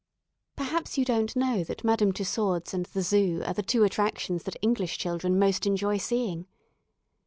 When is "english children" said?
4.59-5.37